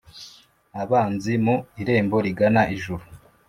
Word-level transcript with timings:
abanzi 0.81 1.33
mu 1.45 1.55
irembo 1.81 2.17
rigana 2.25 2.61
ijuru 2.75 3.03